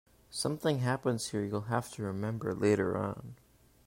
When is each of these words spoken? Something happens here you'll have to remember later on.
Something 0.31 0.79
happens 0.79 1.27
here 1.27 1.43
you'll 1.45 1.69
have 1.69 1.91
to 1.91 2.01
remember 2.01 2.55
later 2.55 2.97
on. 2.97 3.35